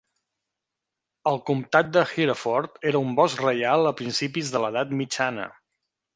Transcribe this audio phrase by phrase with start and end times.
[1.31, 5.49] El comptat de Hereford era un bosc reial a principis de l'Edat Mitjana.